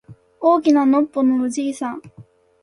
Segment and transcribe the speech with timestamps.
[0.39, 2.01] 大きなのっぽのおじいさん